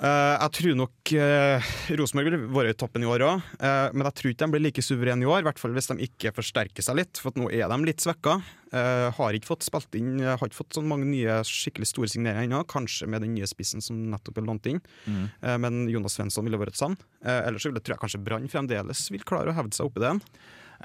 [0.00, 3.50] Eh, jeg tror nok uh, Rosenborg vil være i toppen i år òg,
[3.92, 5.42] men jeg tror ikke de blir like suverene i år.
[5.42, 8.38] I hvert fall hvis de ikke forsterker seg litt, for nå er de litt svekka.
[8.70, 12.46] Eh, har ikke fått spilt inn Har ikke fått så mange nye skikkelig store signeringer
[12.46, 14.78] ennå, kanskje med den nye spissen som nettopp er lånt inn.
[15.10, 15.24] Mm.
[15.26, 16.94] Eh, men Jonas Svensson ville vært sann.
[17.24, 20.04] Uh, ellers vil jeg, tror jeg kanskje Brann fremdeles vil klare å hevde seg oppi
[20.04, 20.14] det.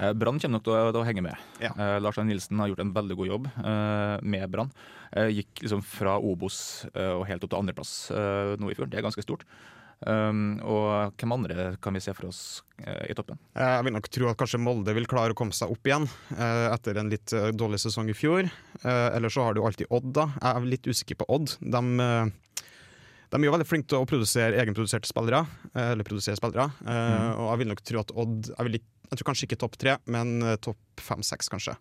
[0.00, 1.46] Eh, Brann kommer nok til å, til å henge med.
[1.62, 1.72] Ja.
[1.72, 4.74] Eh, Lars Arne Nilsen har gjort en veldig god jobb eh, med Brann.
[5.12, 6.58] Eh, gikk liksom fra Obos
[6.92, 8.90] eh, og helt opp til andreplass eh, nå i fjor.
[8.92, 9.46] Det er ganske stort.
[9.96, 12.40] Um, og hvem andre kan vi se for oss
[13.08, 13.38] i toppen?
[13.56, 16.04] Jeg vil nok tro at kanskje Molde vil klare å komme seg opp igjen
[16.36, 18.44] etter en litt dårlig sesong i fjor.
[18.84, 20.26] Eller så har du alltid Odd, da.
[20.36, 21.54] Jeg er litt usikker på Odd.
[21.64, 21.80] De,
[23.36, 25.44] de er jo veldig flinke til å produsere egenproduserte spillere.
[25.74, 26.70] eh, Eller produsere spillere.
[26.82, 27.28] Mm.
[27.36, 29.76] Og jeg vil nok tro at Odd Jeg, vil ikke, jeg tror kanskje ikke topp
[29.80, 31.76] tre, men eh, topp fem-seks, kanskje.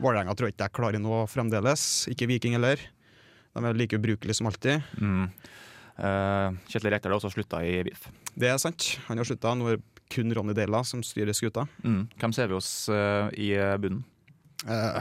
[0.00, 1.82] Vålerenga tror jeg ikke jeg klarer nå fremdeles.
[2.12, 2.80] Ikke Viking heller.
[3.50, 4.80] De er like ubrukelige som alltid.
[5.02, 5.26] Mm.
[6.00, 8.06] Uh, Kjetil Rekdal har også slutta i BIF.
[8.32, 8.94] Det er sant.
[9.08, 9.52] Han har slutta.
[9.58, 11.66] Nå er det kun Ronny Deila som styrer skuta.
[11.84, 12.06] Mm.
[12.18, 14.02] Hvem ser vi oss uh, i eh, bunnen?
[14.60, 14.98] Uh,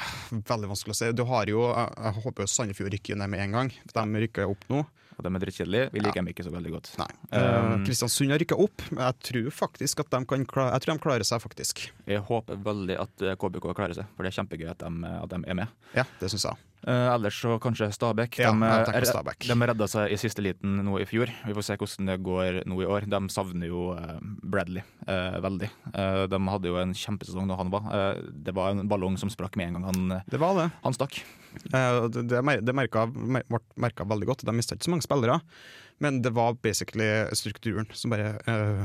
[0.52, 1.10] veldig vanskelig å si.
[1.15, 3.72] Du har jo, jeg, jeg håper jo Sandefjord rykker ned med en gang.
[3.93, 4.84] De rykker jo opp nå.
[5.19, 5.89] Og De er drittkjedelige.
[5.93, 6.93] Vi liker dem ikke så veldig godt.
[7.01, 7.10] Nei.
[7.36, 10.86] Eh, Um, Kristiansund har rykka opp, men jeg tror faktisk at de kan klare, jeg
[10.86, 11.82] tror de klarer seg, faktisk.
[12.08, 15.29] Jeg håper veldig at eh, KBK klarer seg, for det er kjempegøy at de, at
[15.34, 15.73] de er med.
[15.97, 16.62] Ja, det synes jeg.
[16.88, 18.38] Uh, ellers så kanskje Stabæk.
[18.39, 19.43] Ja, de, eh, Stabæk.
[19.49, 21.27] de redda seg i siste liten nå i fjor.
[21.43, 23.10] Vi får se hvordan det går nå i år.
[23.12, 24.15] De savner jo eh,
[24.47, 25.67] Bradley uh, veldig.
[25.91, 27.89] Uh, de hadde jo en kjempesesong da han var.
[27.91, 30.69] Eh, det var en ballong som sprakk med en gang han, Det var det.
[30.86, 31.19] han stakk.
[31.74, 33.44] Eh, det det, merka, ble
[33.76, 34.48] merka veldig godt.
[34.48, 35.40] De mista ikke så mange spillere,
[36.04, 38.84] men det var basically strukturen som bare eh,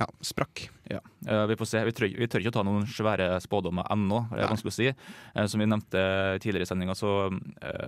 [0.00, 0.66] ja, sprakk.
[0.90, 1.00] Ja.
[1.26, 1.82] Eh, vi får se.
[1.88, 4.78] Vi tør, vi tør ikke å ta noen svære spådommer ennå, det er vanskelig å
[4.78, 4.88] si.
[5.52, 6.06] Som vi nevnte
[6.42, 7.30] tidligere i sendinga, så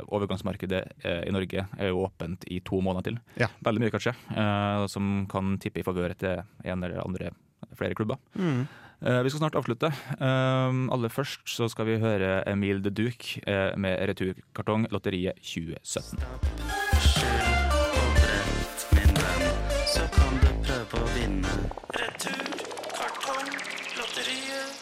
[0.08, 0.84] overgangsmarkedet
[1.28, 3.22] i Norge er jo åpent i to måneder til.
[3.40, 3.50] Ja.
[3.66, 7.34] Veldig mye kan skje, eh, som kan tippe i favør til en eller andre
[7.78, 8.20] flere klubber.
[8.38, 8.64] Eh,
[9.00, 9.90] vi skal snart avslutte.
[10.18, 16.18] Eh, aller først så skal vi høre Emil de Duc eh, med Returkartong Lotteriet 2017.
[19.94, 21.52] så kan du prøve å vinne.
[21.94, 24.72] Returkartonglotteriet.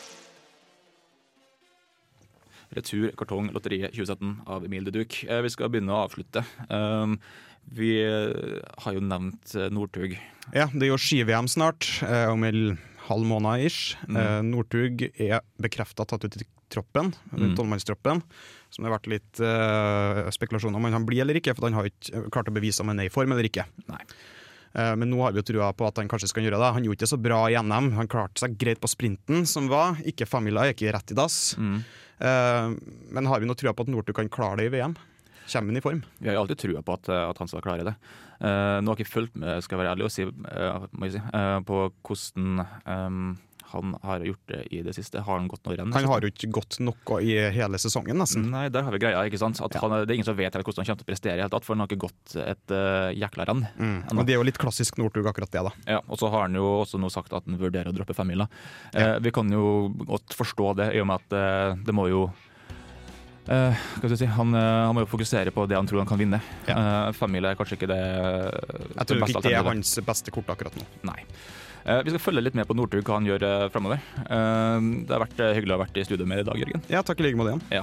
[2.73, 5.25] Retur Kartong Lotteriet 2017 av Emil de Duc.
[5.29, 6.41] Eh, vi skal begynne å avslutte.
[6.69, 7.07] Eh,
[7.77, 8.33] vi eh,
[8.85, 10.13] har jo nevnt eh, Northug.
[10.57, 12.43] Ja, det er jo ski-VM snart, eh, om
[13.09, 13.97] halv måned ish.
[14.09, 14.17] Mm.
[14.17, 17.55] Eh, Northug er bekrefta tatt ut i troppen, Mm.
[17.57, 18.23] tolvmannstroppen.
[18.71, 21.85] Som det har vært litt eh, spekulasjon om han blir eller ikke, for han har
[21.91, 23.67] ikke klart å bevise om han er i form eller ikke.
[24.75, 26.73] Eh, Men nå har vi jo trua på at han kanskje skal gjøre det.
[26.79, 27.93] Han gjorde ikke så bra i NM.
[27.99, 29.97] Han klarte seg greit på sprinten som var.
[30.09, 31.55] Ikke femmila, ikke rett i dass.
[31.61, 31.85] Mm.
[32.21, 32.75] Eh,
[33.13, 34.97] Men har vi noe trua på at Northug kan klare det i VM?
[35.47, 36.03] Kommer han i form?
[36.19, 37.97] Vi har jo alltid trua på at, eh, at han skal klare det.
[38.43, 41.21] Uh, nå har jeg ikke fulgt med, skal jeg være ærlig og si, uh, si,
[41.31, 43.21] uh, på hvordan um,
[43.73, 45.23] han har gjort det i det siste.
[45.25, 45.93] Har han gått noe renn?
[45.95, 48.51] Han har jo ikke gått noe i hele sesongen, nesten.
[48.53, 49.23] Nei, der har vi greia.
[49.29, 49.61] ikke sant?
[49.63, 51.67] Han, det er ingen som vet hvordan han kommer til å prestere, i hele tatt,
[51.67, 53.65] for han har ikke gått et uh, jækla renn.
[53.79, 53.99] Mm.
[54.13, 55.75] Og det er jo litt klassisk Northug, akkurat det, da.
[55.97, 58.49] Ja, og så har han jo også nå sagt at han vurderer å droppe femmila.
[58.93, 62.27] Eh, vi kan jo godt forstå det, i og med at eh, det må jo
[63.51, 64.29] Eh, jeg si?
[64.31, 66.39] han, eh, han må jo fokusere på det han tror han kan vinne.
[66.69, 67.11] Ja.
[67.17, 70.87] Femmil er kanskje ikke det, Jeg tror ikke det er hans beste kort akkurat nå.
[71.11, 71.19] Nei.
[71.83, 73.99] Uh, vi skal følge litt med på Northug, hva han gjør uh, framover.
[74.23, 76.85] det har vært hyggelig å ha vært i studio med i dag, Jørgen.
[76.93, 77.57] Ja, takk i like måte.
[77.75, 77.83] Ja.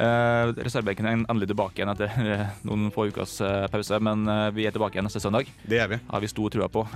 [0.00, 2.14] Uh, Reservebenken er endelig tilbake igjen etter
[2.64, 3.36] noen få ukers
[3.72, 4.24] pause, men
[4.56, 5.50] vi er tilbake igjen neste søndag.
[5.68, 6.00] Det er vi.
[6.08, 6.86] Har vi stor trua på.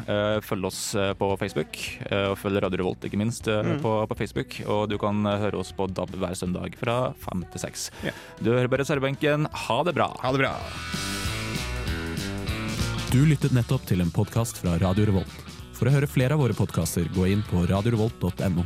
[0.44, 0.80] følg oss
[1.18, 3.78] på Facebook, og følg Radio Revolt ikke minst mm.
[3.84, 4.56] på, på, Facebook.
[4.64, 7.90] Og du kan høre oss på DAB hver søndag fra fem til seks.
[8.04, 8.22] Yeah.
[8.40, 9.48] Du hører på Reservebenken.
[9.68, 10.08] Ha det bra.
[10.24, 10.54] Ha det bra.
[13.14, 15.36] Du lyttet nettopp til en podkast fra Radio Revolt.
[15.78, 18.64] For å høre flere av våre podkaster, gå inn på radiorevolt.no.